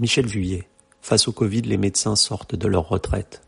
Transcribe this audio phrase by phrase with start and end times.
[0.00, 0.66] Michel Vuillet.
[1.02, 3.42] Face au Covid, les médecins sortent de leur retraite.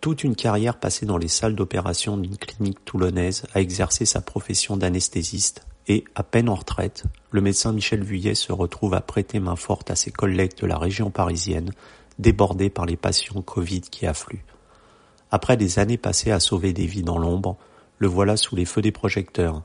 [0.00, 4.78] Toute une carrière passée dans les salles d'opération d'une clinique toulonnaise a exercé sa profession
[4.78, 9.54] d'anesthésiste et, à peine en retraite, le médecin Michel Vuillet se retrouve à prêter main
[9.54, 11.72] forte à ses collègues de la région parisienne,
[12.18, 14.46] débordés par les patients Covid qui affluent.
[15.30, 17.58] Après des années passées à sauver des vies dans l'ombre,
[17.98, 19.62] le voilà sous les feux des projecteurs.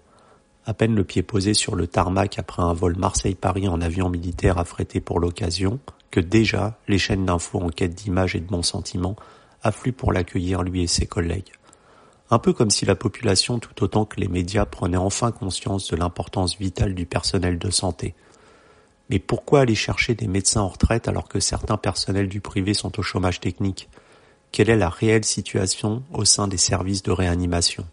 [0.68, 4.58] À peine le pied posé sur le tarmac après un vol Marseille-Paris en avion militaire
[4.58, 5.80] affrété pour l'occasion,
[6.10, 9.16] que déjà les chaînes d'infos en quête d'images et de bons sentiments
[9.62, 11.52] affluent pour l'accueillir lui et ses collègues.
[12.32, 15.96] Un peu comme si la population tout autant que les médias prenaient enfin conscience de
[15.96, 18.16] l'importance vitale du personnel de santé.
[19.12, 23.00] Mais pourquoi aller chercher des médecins en retraite alors que certains personnels du privé sont
[23.00, 23.88] au chômage technique?
[24.52, 27.86] Quelle est la réelle situation au sein des services de réanimation?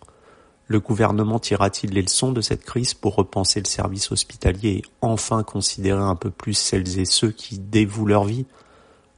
[0.73, 5.43] Le gouvernement tirera-t-il les leçons de cette crise pour repenser le service hospitalier et enfin
[5.43, 8.47] considérer un peu plus celles et ceux qui dévouent leur vie?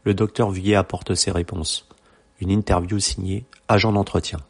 [0.02, 1.86] Le docteur Vuillet apporte ses réponses.
[2.40, 4.40] Une interview signée Agent d'entretien.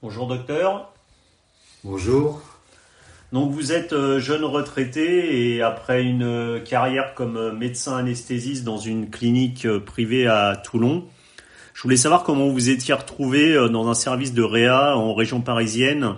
[0.00, 0.92] Bonjour docteur.
[1.82, 2.40] Bonjour.
[3.32, 8.62] Donc vous êtes euh, jeune retraité et après une euh, carrière comme euh, médecin anesthésiste
[8.62, 11.04] dans une clinique privée à Toulon,
[11.74, 16.14] je voulais savoir comment vous étiez retrouvé dans un service de réa en région parisienne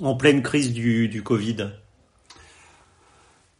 [0.00, 1.68] en pleine crise du, du Covid.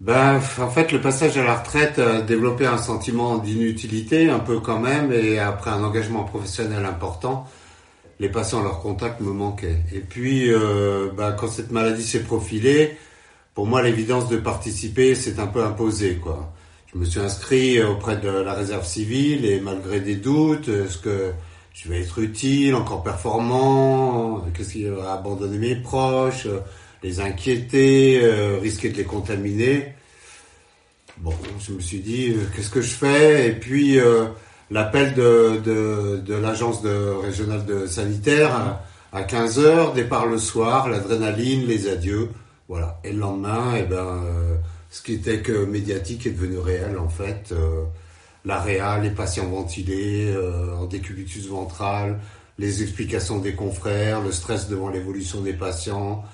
[0.00, 4.58] Ben, en fait, le passage à la retraite a développé un sentiment d'inutilité, un peu
[4.58, 7.46] quand même, et après un engagement professionnel important,
[8.20, 9.78] les patients, leur contact me manquaient.
[9.92, 12.96] Et puis, euh, ben, quand cette maladie s'est profilée,
[13.54, 16.52] pour moi, l'évidence de participer s'est un peu imposée, quoi.
[16.92, 21.32] Je me suis inscrit auprès de la réserve civile et malgré des doutes, est-ce que
[21.72, 26.46] je vais être utile, encore performant, qu'est-ce qui va abandonner mes proches,
[27.02, 29.94] les inquiéter, euh, risquer de les contaminer?
[31.18, 33.48] Bon, je me suis dit, euh, qu'est-ce que je fais?
[33.48, 33.98] Et puis,
[34.72, 38.80] l'appel de, de, l'agence régionale de sanitaire
[39.12, 42.30] à, 15 heures, départ le soir, l'adrénaline, les adieux.
[42.68, 42.98] Voilà.
[43.04, 44.22] Et le lendemain, eh ben,
[44.90, 47.54] ce qui était que médiatique est devenu réel, en fait.
[48.44, 50.34] la réa, les patients ventilés,
[50.78, 52.18] en décubitus ventral,
[52.58, 56.24] les explications des confrères, le stress devant l'évolution des patients,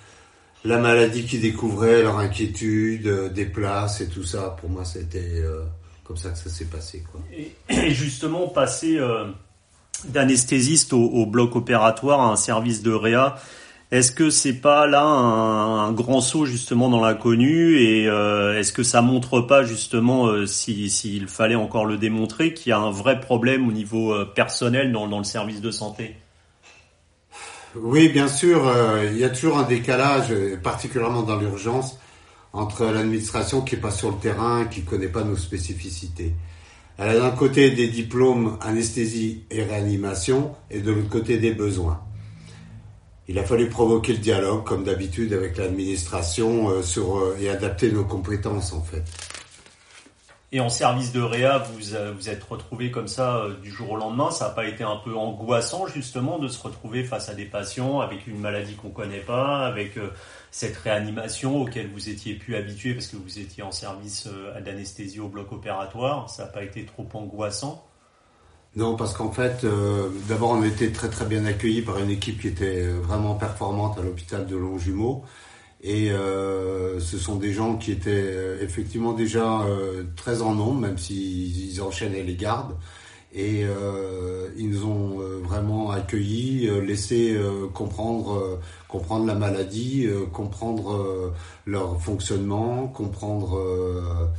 [0.64, 4.56] la maladie qu'ils découvraient, leur inquiétude, euh, des places et tout ça.
[4.60, 5.62] Pour moi, c'était euh,
[6.08, 7.04] comme ça que ça s'est passé.
[7.12, 7.20] Quoi.
[7.68, 9.26] Et, justement, passer euh,
[10.06, 13.36] d'anesthésiste au, bloc opératoire à un service de réa,
[13.90, 19.00] est-ce que c'est pas là un, grand saut justement dans l'inconnu et est-ce que ça
[19.00, 23.72] montre pas justement s'il fallait encore le démontrer qu'il y a un vrai problème au
[23.72, 26.16] niveau personnel dans le service de santé?
[27.76, 30.32] Oui, bien sûr, euh, il y a toujours un décalage,
[30.62, 31.98] particulièrement dans l'urgence,
[32.58, 36.34] entre l'administration qui est pas sur le terrain, qui connaît pas nos spécificités.
[36.98, 42.00] Elle a d'un côté des diplômes anesthésie et réanimation, et de l'autre côté des besoins.
[43.28, 48.04] Il a fallu provoquer le dialogue, comme d'habitude, avec l'administration euh, euh, et adapter nos
[48.04, 49.04] compétences, en fait.
[50.50, 53.96] Et en service de réa, vous euh, vous êtes retrouvé comme ça du jour au
[53.96, 54.30] lendemain.
[54.30, 58.00] Ça n'a pas été un peu angoissant justement de se retrouver face à des patients
[58.00, 59.98] avec une maladie qu'on connaît pas, avec
[60.50, 64.28] cette réanimation auquel vous étiez plus habitué parce que vous étiez en service
[64.64, 66.30] d'anesthésie au bloc opératoire.
[66.30, 67.84] Ça n'a pas été trop angoissant?
[68.76, 69.66] Non, parce qu'en fait,
[70.28, 74.02] d'abord on était très très bien accueillis par une équipe qui était vraiment performante à
[74.02, 75.24] l'hôpital de Longjumeau.
[75.82, 80.80] Et euh, ce sont des gens qui étaient euh, effectivement déjà euh, très en nombre,
[80.80, 82.74] même s'ils ils enchaînaient les gardes.
[83.34, 87.38] Et euh, ils nous ont euh, vraiment accueillis, laissé
[87.74, 88.58] comprendre,
[88.88, 91.32] comprendre la maladie, comprendre
[91.66, 94.30] leur fonctionnement, comprendre,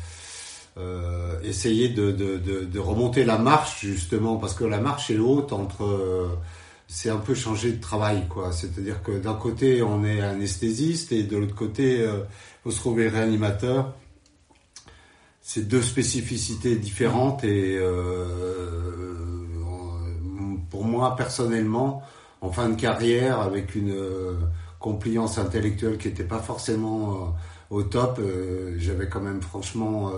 [1.44, 5.54] essayer de, de, de, de, remonter la marche justement, parce que la marche est haute
[5.54, 6.38] entre
[6.90, 8.52] c'est un peu changer de travail, quoi.
[8.52, 12.24] C'est-à-dire que d'un côté, on est anesthésiste et de l'autre côté, euh,
[12.64, 13.94] faut se trouver réanimateur.
[15.52, 18.24] C'est deux spécificités différentes et euh,
[20.70, 22.04] pour moi, personnellement,
[22.42, 24.34] en fin de carrière, avec une euh,
[24.78, 27.14] compliance intellectuelle qui n'était pas forcément
[27.72, 30.12] euh, au top, euh, j'avais quand même franchement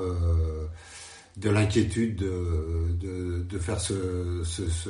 [1.37, 4.89] de l'inquiétude de, de, de, faire ce, ce, ce,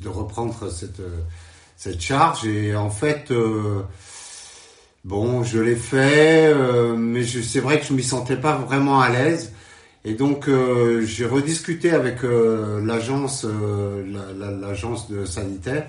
[0.00, 1.02] de reprendre cette
[1.76, 2.46] cette charge.
[2.46, 3.32] Et en fait
[5.04, 9.08] bon je l'ai fait euh, mais c'est vrai que je m'y sentais pas vraiment à
[9.08, 9.52] l'aise
[10.04, 13.46] et donc euh, j'ai rediscuté avec l'agence
[14.60, 15.88] l'agence de sanitaire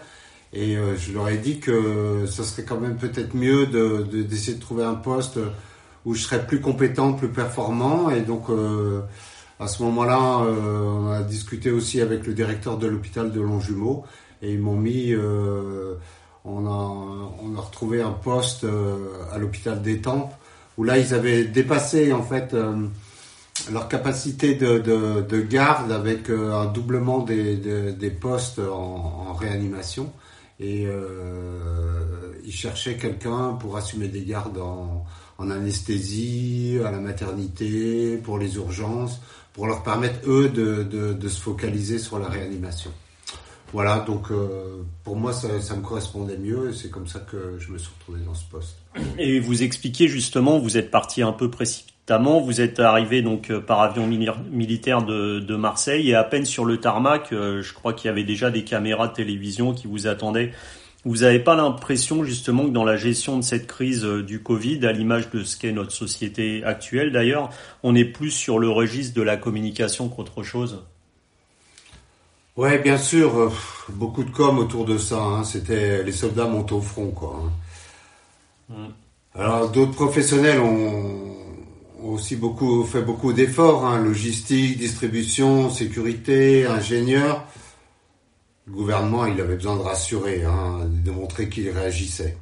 [0.53, 4.57] Et euh, je leur ai dit que ce serait quand même peut-être mieux d'essayer de,
[4.57, 5.39] de, trouver un poste
[6.05, 8.11] où je serais plus compétent, plus performant.
[8.11, 9.01] Et donc, euh,
[9.59, 14.05] à ce moment-là, euh, on a discuté aussi avec le directeur de l'hôpital de Longjumeau.
[14.43, 15.15] Et ils m'ont mis,
[16.43, 18.65] on, a, on a retrouvé un poste
[19.31, 20.33] à l'hôpital d'Étampes,
[20.77, 22.53] où là, ils avaient dépassé, en fait,
[23.71, 30.11] leur capacité de, de, de, garde avec un doublement des, des postes en, réanimation
[30.59, 35.05] et euh, ils cherchaient quelqu'un pour assumer des gardes en,
[35.37, 39.19] en, anesthésie, à la maternité, pour les urgences,
[39.53, 42.91] pour leur permettre eux de, de, se focaliser sur la réanimation.
[43.71, 47.57] Voilà, donc euh, pour moi ça, ça, me correspondait mieux et c'est comme ça que
[47.57, 48.77] je me suis retrouvé dans ce poste.
[49.17, 51.49] Et vous expliquez justement, vous êtes parti un peu
[52.05, 56.45] précipitamment vous êtes arrivé donc euh, par avion militaire de, de, Marseille et à peine
[56.45, 59.87] sur le tarmac, euh, je crois qu'il y avait déjà des caméras de télévision qui
[59.87, 60.51] vous attendaient.
[61.05, 64.85] Vous n'avez pas l'impression justement que dans la gestion de cette crise euh, du Covid,
[64.85, 67.49] à l'image de ce qu'est notre société actuelle d'ailleurs,
[67.83, 70.83] on est plus sur le registre de la communication qu'autre chose?
[72.55, 73.51] Ouais, bien sûr,
[73.89, 75.19] beaucoup de com autour de ça.
[75.19, 75.43] Hein.
[75.43, 77.41] C'était les soldats montent au front, quoi.
[78.69, 78.73] Hein.
[78.75, 78.93] Mm.
[79.35, 81.32] Alors d'autres professionnels ont
[82.11, 87.45] aussi beaucoup fait beaucoup d'efforts, hein, logistique, distribution, sécurité, ingénieur.
[88.67, 92.37] Le gouvernement, il avait besoin de rassurer, hein, de montrer qu'il réagissait.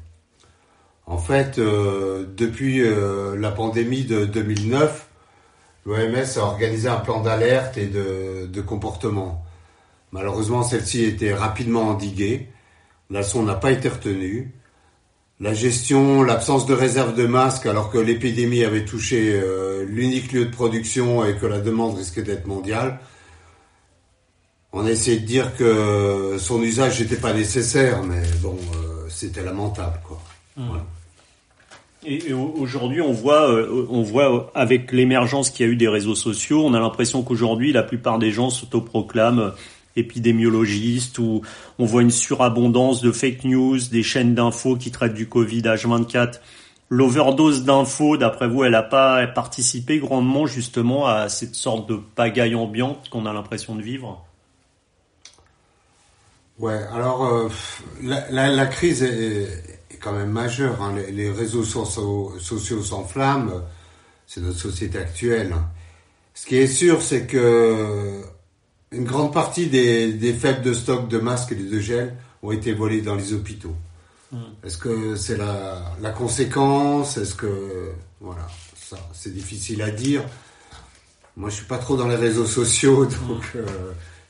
[1.06, 5.08] En fait, euh, depuis euh, la pandémie de 2009,
[5.86, 9.44] l'OMS a organisé un plan d'alerte et de, de comportement.
[10.12, 12.50] Malheureusement, celle-ci était rapidement endiguée.
[13.10, 14.54] La leçon n'a pas été retenue
[15.42, 20.46] la gestion, l'absence de réserve de masques alors que l'épidémie avait touché euh, l'unique lieu
[20.46, 23.00] de production et que la demande risquait d'être mondiale.
[24.72, 29.44] On a essayé de dire que son usage n'était pas nécessaire, mais bon, euh, c'était
[29.44, 30.22] lamentable, quoi.
[30.56, 30.78] Mmh.
[32.06, 36.16] Et, aujourd'hui, on voit, euh, on voit avec l'émergence qu'il y a eu des réseaux
[36.16, 39.52] sociaux, on a l'impression qu'aujourd'hui, la plupart des gens s'autoproclament
[39.96, 41.42] épidémiologiste où
[41.80, 46.40] on voit une surabondance de fake news, des chaînes d'infos qui traitent du Covid H24.
[46.90, 52.56] L'overdose d'infos, d'après vous, elle n'a pas participé grandement justement à cette sorte de pagaille
[52.56, 54.26] ambiante qu'on a l'impression de vivre?
[56.60, 57.50] Ouais, alors euh,
[58.02, 60.82] la, crise est, quand même majeure.
[60.82, 60.96] Hein.
[61.12, 63.62] Les, réseaux sociaux, sociaux s'enflamment.
[64.28, 65.56] C'est notre société actuelle.
[66.34, 68.22] Ce qui est sûr, c'est que
[68.92, 72.74] une grande partie des, des faibles de stock de masques et de gel ont été
[72.74, 73.76] volés dans les hôpitaux.
[74.32, 74.40] Hmm.
[74.64, 77.18] Est-ce que c'est la, la conséquence?
[77.18, 80.24] Est-ce que voilà, ça c'est difficile à dire.
[81.38, 83.28] Moi, je suis pas trop dans les réseaux sociaux, hmm.
[83.28, 83.66] donc euh,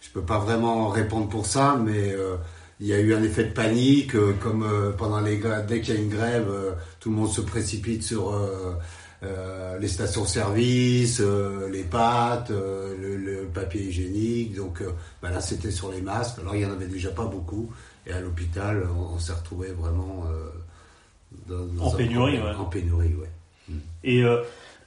[0.02, 2.36] je peux pas vraiment répondre pour ça, mais euh,
[2.80, 5.94] il y a eu un effet de panique, euh, comme euh, pendant les dès qu'il
[5.94, 6.48] y a une grève,
[7.00, 8.38] tout le monde se précipite sur
[9.24, 14.56] euh, les stations-service, euh, les pâtes, euh, le, papier hygiénique.
[14.56, 14.82] Donc
[15.22, 16.40] bah là, c'était sur les masques.
[16.40, 17.72] Alors il y en avait déjà pas beaucoup.
[18.08, 20.26] Et à l'hôpital, on, s'est retrouvé vraiment
[21.48, 22.56] dans, en, pénurie, ouais.
[22.58, 23.14] en pénurie.
[23.14, 23.30] Ouais.
[23.70, 23.78] Mm.
[24.06, 24.24] Et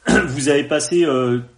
[0.27, 1.07] vous avez passé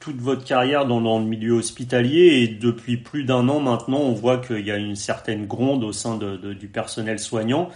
[0.00, 4.12] toute votre carrière dans, dans, le milieu hospitalier et depuis plus d'un an maintenant, on
[4.12, 7.70] voit qu'il y a une certaine gronde au sein de, de, du personnel soignant.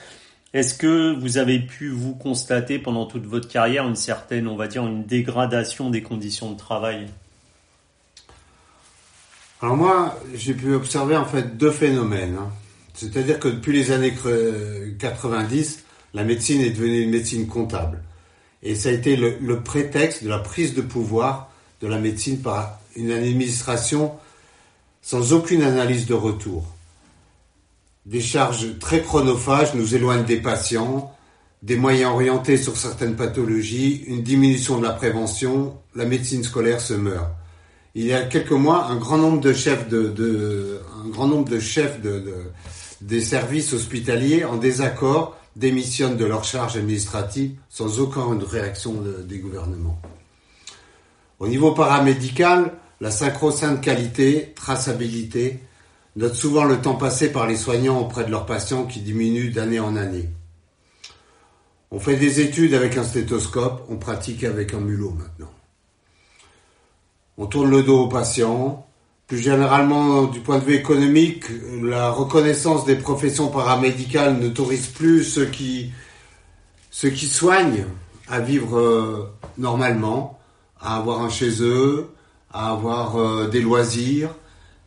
[0.52, 4.67] Est-ce que vous avez pu vous constater pendant toute votre carrière une certaine, on va
[4.67, 7.06] dire, une dégradation des conditions de travail?
[9.63, 12.36] Alors moi, j'ai pu observer en fait deux phénomènes.
[12.41, 12.51] Hein.
[12.94, 14.13] C'est-à-dire que depuis les années
[14.98, 15.84] 90,
[16.15, 18.03] la médecine est devenue une médecine comptable.
[18.63, 22.41] Et ça a été le, le prétexte de la prise de pouvoir de la médecine
[22.41, 24.13] par une administration
[25.01, 26.67] sans aucune analyse de retour.
[28.06, 31.14] Des charges très chronophages nous éloignent des patients,
[31.62, 36.94] des moyens orientés sur certaines pathologies, une diminution de la prévention, la médecine scolaire se
[36.94, 37.28] meurt.
[37.94, 41.60] Il y a quelques mois, un grand nombre de chefs de, un grand nombre de
[41.60, 42.24] chefs de,
[43.00, 48.94] des services hospitaliers en désaccord démissionnent de leurs charges administratives sans aucune réaction
[49.26, 50.00] des gouvernements.
[51.40, 55.60] Au niveau paramédical, la sacro-sainte qualité, traçabilité,
[56.17, 59.81] note souvent le temps passé par les soignants auprès de leurs patients qui diminue d'année
[59.81, 60.29] en année.
[61.93, 65.50] On fait des études avec un stéthoscope, on pratique avec un mulot maintenant.
[67.36, 68.86] On tourne le dos aux patients.
[69.26, 71.44] Plus généralement, du point de vue économique,
[71.82, 75.93] la reconnaissance des professions paramédicales n'autorise plus ceux qui,
[76.90, 77.86] soignent
[78.29, 80.38] à vivre euh, normalement,
[80.81, 82.10] à avoir un chez eux,
[82.52, 84.31] à avoir euh, des loisirs,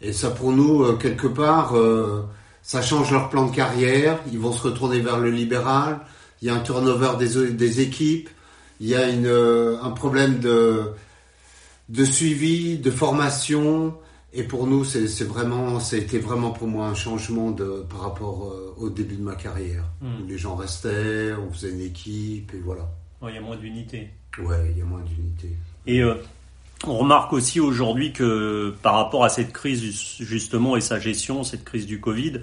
[0.03, 2.27] et ça, pour nous, euh, quelque part, euh,
[2.61, 6.01] ça change leur plan de carrière, ils vont se retourner vers le libéral,
[6.41, 8.29] il y a un turnover des, des équipes,
[8.79, 10.91] il y a une, un problème de,
[11.89, 13.95] de suivi, de formation,
[14.35, 18.73] et pour nous, c'est vraiment, été vraiment pour moi un changement de, par rapport euh,
[18.77, 19.83] au début de ma carrière.
[20.01, 20.23] Hmm.
[20.23, 22.89] Où les gens restaient, on faisait une équipe, et voilà.
[23.21, 24.09] Il y a moins d'unité.
[24.39, 25.49] Ouais, il y a moins d'unité.
[25.85, 26.15] Et euh,
[26.87, 29.81] on remarque aussi aujourd'hui que par rapport à cette crise
[30.19, 32.39] justement et sa gestion, cette crise du Covid,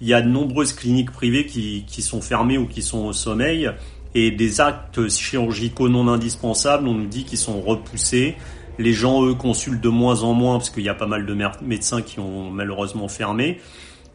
[0.00, 3.12] il y a de nombreuses cliniques privées qui, qui sont fermées ou qui sont au
[3.12, 3.70] sommeil
[4.14, 8.36] et des actes chirurgicaux non indispensables, on nous dit qu'ils sont repoussés.
[8.78, 11.36] Les gens, eux, consultent de moins en moins parce qu'il y a pas mal de
[11.62, 13.60] médecins qui ont malheureusement fermé.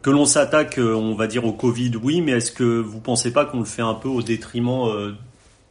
[0.02, 3.32] Que l'on s'attaque, euh, on va dire, au Covid, oui, mais est-ce que vous pensez
[3.32, 5.12] pas qu'on le fait un peu au détriment euh,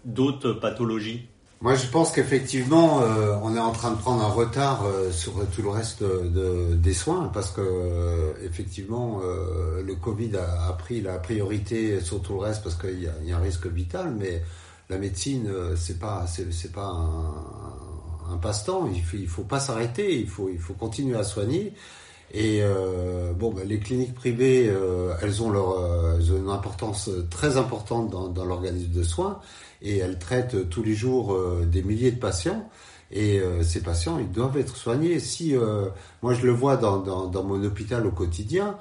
[0.06, 1.28] d'autres pathologies?
[1.62, 5.62] Moi, je pense qu'effectivement, euh, on est en train de prendre un retard sur tout
[5.62, 9.22] le reste des soins parce que effectivement,
[9.84, 13.40] le Covid a, pris la priorité sur tout le reste parce qu'il y, a un
[13.40, 14.44] risque vital, mais
[14.90, 16.88] la médecine, c'est pas, c'est pas
[18.30, 18.90] un, passe-temps.
[18.94, 20.20] Il faut, il faut pas s'arrêter.
[20.20, 21.74] Il faut, il faut continuer à soigner.
[22.34, 26.50] Et euh, bon, ben, les cliniques privées, euh, elles ont leur, euh, elles ont une
[26.50, 29.40] importance très importante dans l'organisme de soins
[29.86, 32.70] et elles traitent tous les jours des milliers de patients.
[33.12, 35.20] Et ces patients, ils doivent être soignés.
[35.20, 35.56] Si
[36.22, 38.78] moi je le vois dans, dans, dans mon hôpital au quotidien,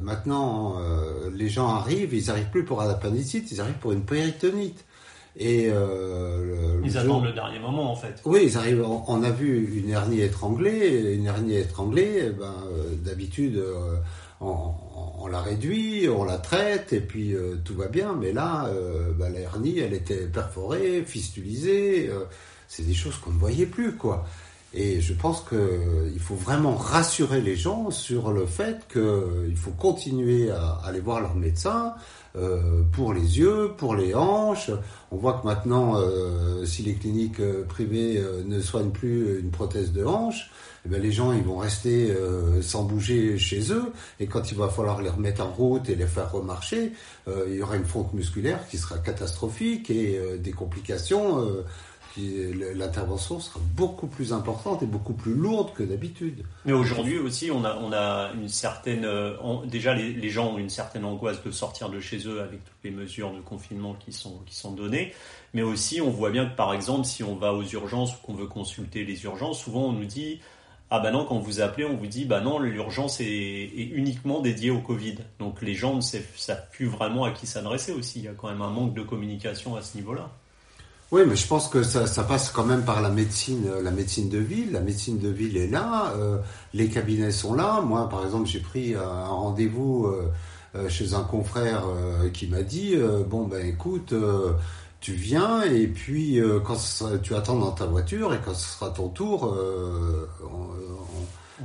[0.00, 0.76] maintenant
[1.34, 4.86] les gens arrivent, ils arrivent plus pour un appendicite, ils arrivent pour une péritonite.
[5.36, 8.20] Et euh, ils attendent le dernier moment en fait.
[8.24, 8.84] Oui, ils arrivent.
[8.84, 11.14] On, a vu une hernie étranglée.
[11.14, 13.62] Une hernie étranglée, eh ben, euh, d'habitude,
[14.42, 14.46] euh,
[15.18, 18.14] on, la réduit, on la traite et puis euh, tout va bien.
[18.14, 18.70] Mais là,
[19.18, 22.10] ben, la hernie, elle était perforée, fistulisée.
[22.68, 24.26] c'est des choses qu'on ne voyait plus, quoi.
[24.72, 30.50] Et je pense qu'il faut vraiment rassurer les gens sur le fait qu'il faut continuer
[30.50, 31.94] à aller voir leur médecin
[32.36, 34.70] euh, pour les yeux, pour les hanches.
[35.10, 39.92] On voit que maintenant, euh, si les cliniques euh, privées ne soignent plus une prothèse
[39.92, 40.50] de hanche,
[40.86, 42.14] eh bien, les gens ils vont rester
[42.62, 43.92] sans bouger chez eux.
[44.18, 46.92] Et quand il va falloir les remettre en route et les faire remarcher,
[47.26, 51.46] il y aura une fonte musculaire qui sera catastrophique et des complications
[52.16, 56.44] l'intervention sera beaucoup plus importante et beaucoup plus lourde que d'habitude.
[56.64, 59.04] Mais aujourd'hui aussi, on a, une certaine.
[59.04, 59.36] Euh,
[59.66, 62.90] déjà, les, gens ont une certaine angoisse de sortir de chez eux avec toutes les
[62.90, 65.12] mesures de confinement qui sont, qui sont données.
[65.54, 68.34] Mais aussi, on voit bien que par exemple, si on va aux urgences ou qu'on
[68.34, 70.40] veut consulter les urgences, souvent on nous dit.
[70.92, 74.40] Ah bah non, quand vous appelez, on vous dit bah non, l'urgence est, est, uniquement
[74.40, 75.18] dédiée au Covid.
[75.38, 78.18] Donc les gens ne savent plus vraiment à qui s'adresser aussi.
[78.18, 80.32] Il y a quand même un manque de communication à ce niveau-là.
[81.12, 83.90] Oui, mais je pense que ça, ça, passe quand même par la médecine, euh, la
[83.90, 84.70] médecine de ville.
[84.70, 86.38] La médecine de ville est là, euh,
[86.72, 87.80] les cabinets sont là.
[87.80, 91.82] Moi, par exemple, j'ai pris un rendez-vous euh, chez un confrère
[92.32, 92.94] qui m'a dit
[93.28, 94.14] bon ben écoute,
[95.00, 96.76] tu viens et puis quand
[97.24, 99.58] tu attends dans ta voiture et quand ce sera ton tour,
[100.44, 101.64] on,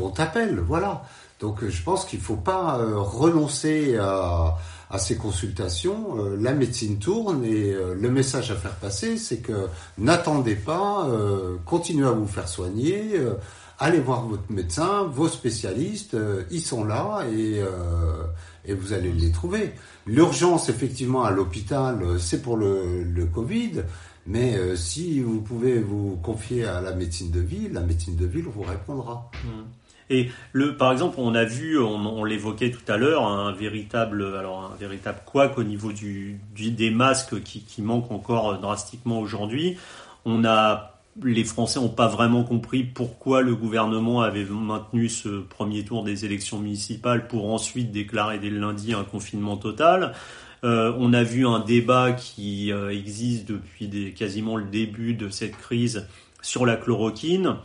[0.00, 0.60] on t'appelle.
[0.60, 1.02] Voilà.
[1.40, 4.56] Donc, je pense qu'il faut pas renoncer à
[4.90, 9.38] à ces consultations, euh, la médecine tourne et euh, le message à faire passer, c'est
[9.38, 9.66] que
[9.98, 13.20] n'attendez pas, euh, continuez à vous faire soigner,
[13.78, 16.16] allez voir votre médecin, vos spécialistes,
[16.50, 17.60] ils sont là et,
[18.64, 19.72] et vous allez les trouver.
[20.06, 23.82] L'urgence, effectivement, à l'hôpital, c'est pour le, le Covid.
[24.26, 28.46] Mais si vous pouvez vous confier à la médecine de ville, la médecine de ville
[28.46, 29.30] vous répondra.
[29.44, 29.48] Mmh.
[30.08, 30.28] Et
[30.78, 35.18] par exemple, on a vu, on, l'évoquait tout à l'heure, un véritable, alors un véritable
[35.26, 39.76] couac au niveau du, des masques qui, manquent encore drastiquement aujourd'hui.
[40.24, 45.82] On a les Français n'ont pas vraiment compris pourquoi le gouvernement avait maintenu ce premier
[45.82, 50.12] tour des élections municipales pour ensuite déclarer dès le lundi un confinement total.
[50.64, 55.56] Euh, on a vu un débat qui euh, existe depuis quasiment le début de cette
[55.56, 56.06] crise
[56.42, 57.56] sur la chloroquine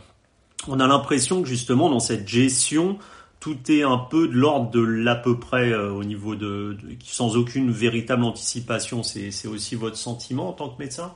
[0.68, 2.98] on a l'impression que justement dans cette gestion,
[3.40, 7.36] tout est un peu de l'ordre de l'à peu près euh, au niveau de, sans
[7.36, 9.02] aucune véritable anticipation.
[9.02, 11.12] C'est aussi votre sentiment en tant que médecin?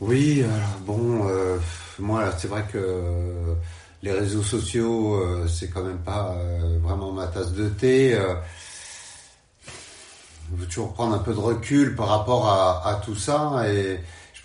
[0.00, 0.44] Oui,
[0.84, 1.56] bon, euh,
[1.98, 3.02] moi c'est vrai que
[4.02, 6.36] les réseaux sociaux, euh, c'est quand même pas
[6.82, 8.18] vraiment ma tasse de thé.
[9.64, 13.64] je veux toujours prendre un peu de recul par rapport à, tout ça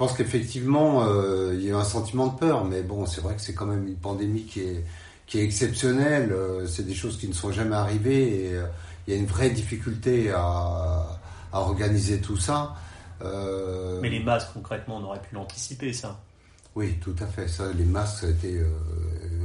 [0.01, 3.41] pense qu'effectivement, euh, il y a un sentiment de peur, mais bon, c'est vrai que
[3.41, 4.83] c'est quand même une pandémie qui est,
[5.27, 6.31] qui est exceptionnelle.
[6.31, 8.65] Euh, c'est des choses qui ne sont jamais arrivées et euh,
[9.05, 11.05] il y a une vraie difficulté à,
[11.53, 12.73] à organiser tout ça.
[14.01, 16.19] mais les masques, concrètement, on aurait pu l'anticiper, ça.
[16.73, 17.47] Oui, tout à fait.
[17.47, 18.59] Ça, les masques, ça a été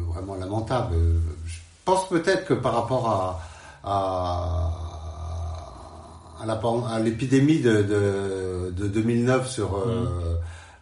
[0.08, 0.94] vraiment lamentable.
[1.84, 3.42] pense peut-être que par rapport à,
[3.84, 4.85] à,
[6.40, 10.04] à l'épidémie de, de, de, 2009 sur euh,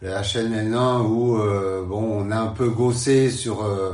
[0.02, 0.06] mm.
[0.06, 3.92] la chaîne N1 où euh, bon on a un peu gossé sur euh,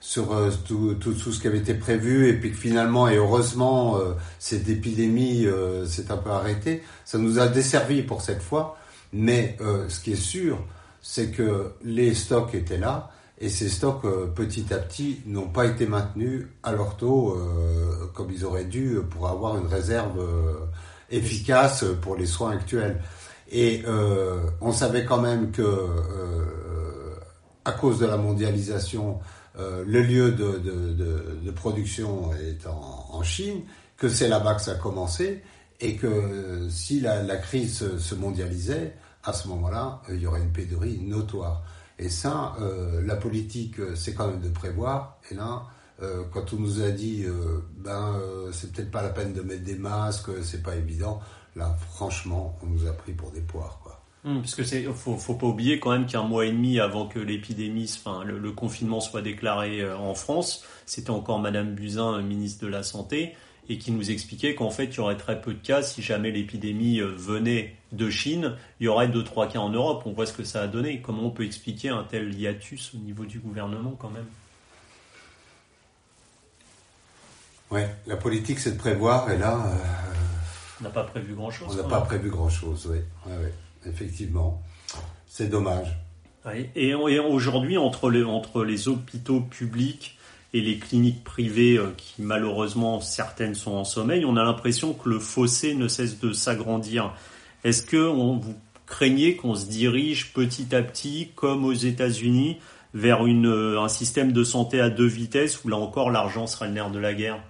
[0.00, 3.16] sur euh, tout, tout, tout, ce qui avait été prévu et puis que finalement et
[3.16, 3.98] heureusement
[4.38, 5.46] cette épidémie
[5.86, 8.76] s'est un peu arrêtée ça nous a desservi pour cette fois
[9.12, 9.56] mais
[9.88, 10.58] ce qui est sûr
[11.02, 14.02] c'est que les stocks étaient là et ces stocks,
[14.36, 17.36] petit à petit, n'ont pas été maintenus à leur taux
[18.14, 20.24] comme ils auraient dû pour avoir une réserve
[21.12, 23.00] efficace pour les soins actuels.
[23.50, 23.82] Et
[24.62, 25.86] on savait quand même que,
[27.64, 29.20] à cause de la mondialisation,
[29.58, 33.60] le lieu de, de, production est en, Chine,
[33.98, 35.42] que c'est là-bas que ça a commencé,
[35.80, 40.52] et que si la, la crise se mondialisait, à ce moment-là, il y aurait une
[40.52, 41.62] pénurie notoire.
[41.98, 45.18] Et ça, euh, la politique, euh, c'est quand même de prévoir.
[45.30, 45.62] Et là,
[46.02, 47.24] euh, quand on nous a dit,
[47.78, 48.20] ben,
[48.52, 51.20] c'est peut-être pas la peine de mettre des masques, c'est pas évident.
[51.56, 53.98] Là, franchement, on nous a pris pour des poires, quoi.
[54.24, 57.92] Hum, parce que faut, pas oublier quand même qu'un mois et demi avant que l'épidémie,
[57.98, 63.34] enfin le, confinement soit déclaré en France, c'était encore Madame Buzyn, ministre de la Santé,
[63.68, 66.30] et qui nous expliquait qu'en fait, il y aurait très peu de cas si jamais
[66.30, 68.56] l'épidémie euh, venait de Chine.
[68.80, 70.02] Il y aurait deux, trois cas en Europe.
[70.04, 71.00] On voit ce que ça a donné.
[71.00, 74.26] Comment on peut expliquer un tel hiatus au niveau du gouvernement quand même?
[77.72, 79.64] Ouais, la politique, c'est de prévoir, et là.
[79.66, 80.02] Euh,
[80.80, 81.68] on n'a pas prévu grand-chose.
[81.72, 82.98] On n'a pas prévu grand-chose, oui.
[83.26, 83.52] Ouais,
[83.86, 84.62] Effectivement.
[85.26, 85.96] C'est dommage.
[86.74, 90.18] Et, aujourd'hui, entre entre les hôpitaux publics
[90.52, 95.08] et les cliniques privées euh, qui malheureusement certaines sont en sommeil, on a l'impression que
[95.08, 97.14] le fossé ne cesse de s'agrandir.
[97.64, 102.58] Est-ce que vous craignez qu'on se dirige petit à petit, comme aux États-Unis,
[102.92, 106.66] vers une, euh, un système de santé à deux vitesses où là encore l'argent sera
[106.66, 107.40] le nerf de la guerre?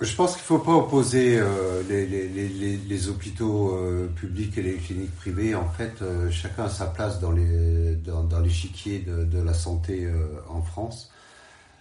[0.00, 4.56] Je pense qu'il ne faut pas opposer euh, les, les, les, les, hôpitaux euh, publics
[4.56, 5.54] et les cliniques privées.
[5.54, 9.52] En fait, euh, chacun a sa place dans les dans, dans l'échiquier de, de, la
[9.52, 10.08] santé
[10.48, 11.12] en France.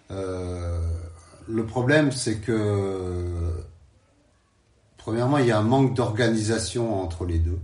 [0.10, 3.54] le problème, c'est que
[4.98, 7.60] premièrement, il y a un manque d'organisation entre les deux.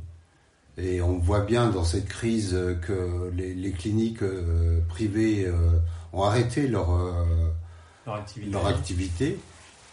[0.77, 4.23] Et on voit bien dans cette crise que les, cliniques
[4.87, 5.51] privées
[6.13, 6.97] ont arrêté leur,
[8.05, 8.51] leur activité.
[8.51, 9.37] Leur activité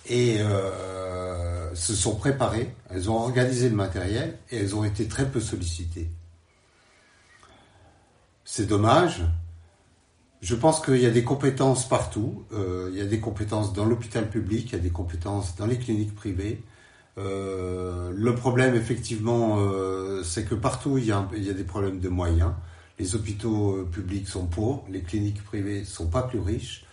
[0.06, 5.30] et euh, se sont préparées, elles ont organisé le matériel et elles ont été très
[5.30, 6.10] peu sollicitées.
[8.44, 9.22] C'est dommage.
[10.40, 12.44] Je pense qu'il y a des compétences partout.
[12.52, 15.66] Euh, il y a des compétences dans l'hôpital public, il y a des compétences dans
[15.66, 16.62] les cliniques privées.
[17.18, 21.64] Euh, le problème, effectivement, euh, c'est que partout il y, a, il y, a, des
[21.64, 22.52] problèmes de moyens.
[22.98, 26.84] Les hôpitaux publics sont pauvres, les cliniques privées sont pas plus riches.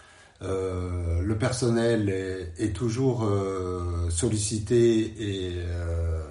[0.41, 2.10] Euh, le personnel
[2.58, 6.21] est, toujours euh, sollicité et euh,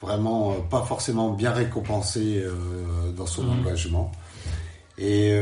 [0.00, 2.42] vraiment pas forcément bien récompensé
[3.16, 3.60] dans son mmh.
[3.60, 4.12] engagement.
[4.96, 5.38] Et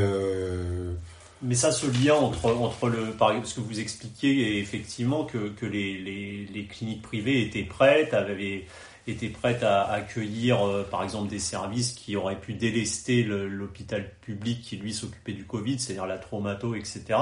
[1.43, 5.99] mais ça, ce lien entre, entre le, ce que vous expliquiez, effectivement que, que les,
[5.99, 8.65] les, les, cliniques privées étaient prêtes, avaient
[9.07, 10.59] été prêtes à accueillir,
[10.91, 15.79] par exemple, des services qui auraient pu délester l'hôpital public qui lui s'occupait du Covid,
[15.79, 17.17] c'est-à-dire la traumato, etc.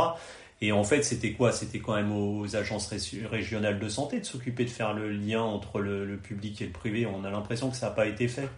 [0.60, 1.52] Et en fait, c'était quoi?
[1.52, 2.88] C'était quand même aux agences
[3.30, 7.06] régionales de santé de s'occuper de faire le lien entre le, public et le privé.
[7.06, 8.48] On a l'impression que ça n'a pas été fait.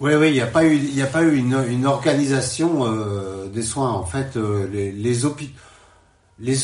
[0.00, 3.92] Oui, oui, il n'y a pas eu, a pas eu une, organisation euh, des soins.
[3.92, 5.24] En fait, euh, les, les,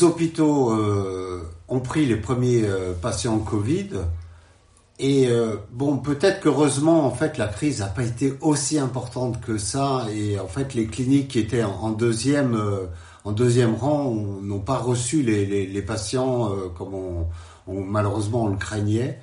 [0.03, 2.63] hôpitaux, euh, ont pris les premiers
[3.01, 3.89] patients Covid.
[4.99, 5.27] Et
[5.71, 10.05] bon, peut-être qu'heureusement, en fait, la crise n'a pas été aussi importante que ça.
[10.13, 12.55] Et en fait, les cliniques qui étaient en deuxième
[13.25, 17.27] en deuxième rang n'ont pas reçu les, patients euh, comme on,
[17.67, 19.19] malheureusement on le craignait.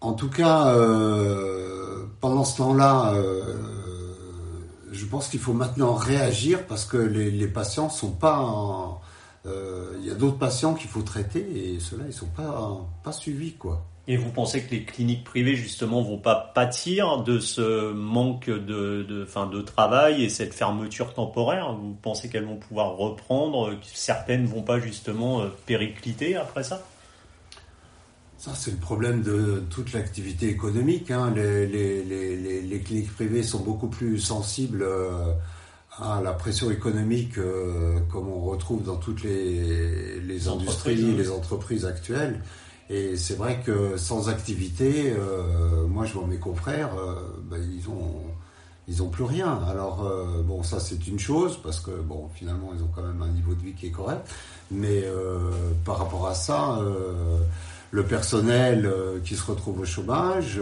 [0.00, 3.54] En tout cas, euh, pendant ce temps-là, euh,
[4.92, 9.00] je pense qu'il faut maintenant réagir parce que les, les patients sont pas.
[9.46, 13.54] Il y a d'autres patients qu'il faut traiter et ceux-là ils sont pas pas suivis
[13.54, 13.84] quoi.
[14.06, 19.02] Et vous pensez que les cliniques privées, justement, vont pas pâtir de ce manque de,
[19.02, 21.74] de, fin, de travail et cette fermeture temporaire?
[21.74, 26.82] Vous pensez qu'elles vont pouvoir reprendre Certaines vont pas, justement, euh, péricliter après ça?
[28.36, 31.10] Ça, c'est le problème de toute l'activité économique.
[31.10, 31.32] Hein.
[31.34, 35.32] Les, les, les, les, cliniques privées sont beaucoup plus sensibles euh,
[35.98, 41.86] à la pression économique euh, comme on retrouve dans toutes les, les industries, les entreprises
[41.86, 42.42] actuelles.
[42.90, 47.14] Et c'est vrai que sans activité, euh, moi je vois mes confrères, euh,
[47.50, 48.22] ben, ils ont
[48.86, 49.60] ils n'ont plus rien.
[49.66, 53.22] Alors, euh, bon, ça c'est une chose, parce que, bon, finalement, ils ont quand même
[53.22, 54.28] un niveau de vie qui est correct.
[54.70, 55.50] Mais euh,
[55.86, 56.80] par rapport à ça,
[57.90, 58.90] le personnel
[59.24, 60.60] qui se retrouve au chômage,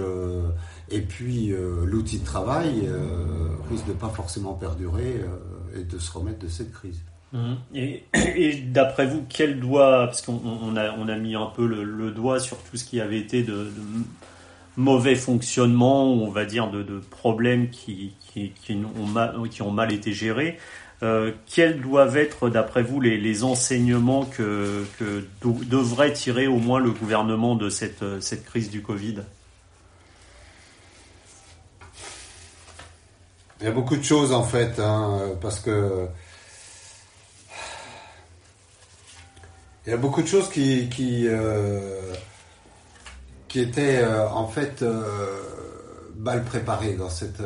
[0.90, 1.52] et puis
[1.84, 2.88] l'outil de travail
[3.70, 5.24] risque de pas forcément perdurer
[5.74, 7.00] et de se remettre de cette crise.
[7.32, 7.54] Mmh.
[7.74, 8.04] Et,
[8.66, 12.58] d'après vous, quel doit, parce qu'on a, on a mis un peu le, doigt sur
[12.58, 13.70] tout ce qui avait été de
[14.76, 18.52] mauvais fonctionnement, on va dire de, problèmes qui, qui,
[18.98, 20.58] ont mal, qui, ont mal, été gérés.
[21.02, 26.92] Euh, quels doivent être, d'après vous, les, enseignements que, que devrait tirer au moins le
[26.92, 29.22] gouvernement de cette, cette crise du Covid?
[33.60, 36.08] Il y a beaucoup de choses en fait, hein, parce que
[39.86, 42.14] il y a beaucoup de choses qui, qui euh,
[43.54, 45.04] était euh, en fait euh,
[46.16, 47.42] mal préparé dans cette.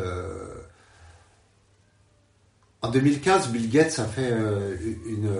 [2.83, 4.31] En 2015, Bill Gates a fait
[5.07, 5.31] une,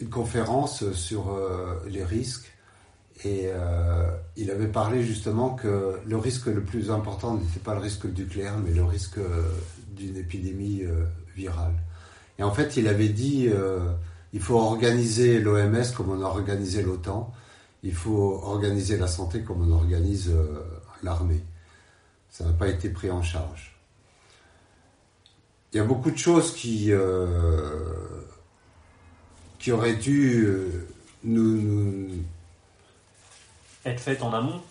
[0.00, 1.36] une conférence sur
[1.86, 2.50] les risques
[3.24, 3.50] et
[4.36, 8.56] il avait parlé justement que le risque le plus important n'était pas le risque nucléaire,
[8.64, 9.18] mais le risque
[9.90, 10.84] d'une épidémie
[11.34, 11.74] virale.
[12.38, 13.50] Et en fait, il avait dit
[14.34, 17.32] il faut organiser l'OMS comme on a organisé l'OTAN
[17.84, 20.64] il faut organiser la santé comme on organise euh,
[21.02, 21.42] l'armée.
[22.30, 23.76] Ça n'a pas été pris en charge.
[25.72, 27.78] Il y a beaucoup de choses qui, euh,
[29.58, 30.88] qui auraient dû euh,
[31.24, 32.08] nous,
[33.84, 34.62] être faites en amont?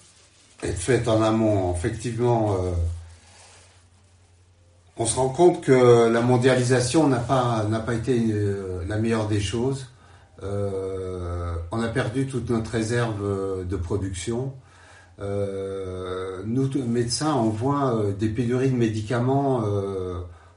[0.63, 2.57] Être faites en amont, effectivement.
[4.97, 8.21] On se rend compte que la mondialisation n'a pas, été
[8.87, 9.87] la meilleure des choses.
[10.43, 14.53] Euh, on a perdu toute notre réserve euh, de production.
[15.19, 19.63] Euh, nous, médecins, on voit des pénuries de médicaments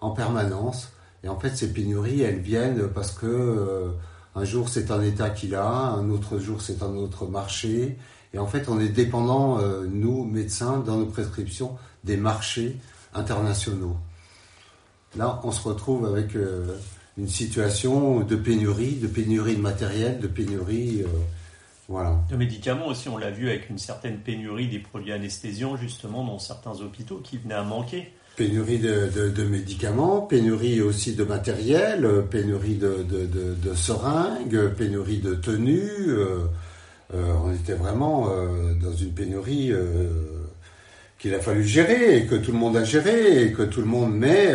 [0.01, 0.92] en permanence.
[1.22, 3.92] Et en fait, ces pénuries, elles viennent parce que
[4.35, 7.99] un jour c'est un État qui l'a, un autre jour c'est un autre marché.
[8.35, 12.79] Et en fait, on est dépendant, nous, médecins, dans nos prescriptions, des marchés
[13.14, 13.96] internationaux.
[15.16, 16.35] Là, on se retrouve avec
[17.19, 21.03] une situation de pénurie, de pénurie de matériel, de pénurie.
[21.03, 21.09] Euh,
[21.88, 22.21] voilà.
[22.31, 26.38] De médicaments aussi, on l'a vu avec une certaine pénurie des produits anesthésiants, justement, dans
[26.38, 28.12] certains hôpitaux qui venaient à manquer.
[28.37, 36.09] Pénurie de, médicaments, pénurie aussi de matériel, pénurie de, seringues, pénurie de tenues.
[36.09, 36.40] Euh,
[37.14, 38.29] euh, on était vraiment
[38.83, 39.73] dans une pénurie
[41.18, 43.87] qu'il a fallu gérer et que tout le monde a géré et que tout le
[43.87, 44.55] monde met,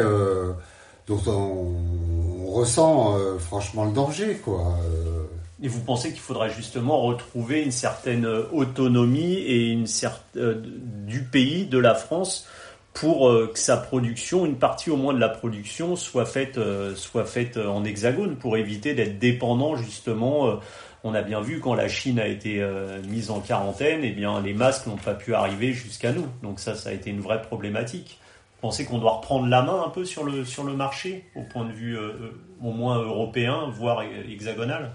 [1.08, 2.12] dont on,
[2.52, 4.78] ressent euh, franchement le danger, quoi.
[4.84, 5.24] Euh.
[5.64, 10.62] Et vous pensez qu'il faudra justement retrouver une certaine autonomie et une certaine, euh,
[11.06, 12.48] du pays, de la France,
[12.94, 16.60] pour que sa production, une partie au moins de la production, soit faite,
[16.96, 20.60] soit faite en hexagone, pour éviter d'être dépendant justement.
[21.04, 22.64] On a bien vu quand la Chine a été
[23.08, 26.28] mise en quarantaine, eh bien les masques n'ont pas pu arriver jusqu'à nous.
[26.44, 28.20] Donc ça, ça a été une vraie problématique
[28.62, 31.66] pensez qu'on doit reprendre la main un peu sur le, sur le marché, au point
[31.66, 32.32] de vue euh, euh,
[32.64, 34.92] au moins européen, voire hexagonal?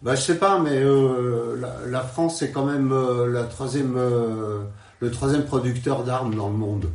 [0.00, 2.92] Bah, Je sais pas, mais euh, la, France est quand même
[3.28, 3.96] la troisième,
[5.00, 6.88] le troisième producteur d'armes dans le monde.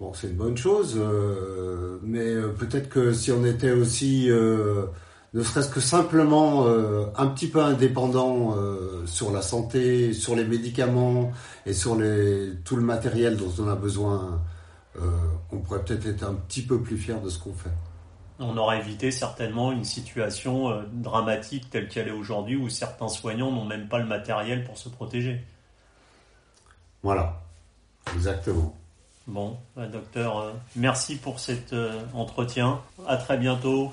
[0.00, 1.00] Bon, c'est une bonne chose,
[2.02, 4.28] mais peut-être que si on était aussi,
[5.34, 8.56] ne serait-ce que simplement un petit peu indépendant
[9.04, 11.32] sur la santé, sur les médicaments
[11.66, 14.40] et sur les, tout le matériel dont on a besoin
[14.96, 15.10] euh,
[15.50, 17.70] on pourrait peut-être être un petit peu plus fier de ce qu'on fait.
[18.38, 23.50] On aurait évité certainement une situation euh, dramatique telle qu'elle est aujourd'hui où certains soignants
[23.50, 25.40] n'ont même pas le matériel pour se protéger.
[27.02, 27.40] Voilà,
[28.14, 28.74] exactement.
[29.26, 31.74] Bon, bah, docteur, euh, merci pour cet
[32.12, 32.80] entretien.
[33.06, 33.92] À très bientôt.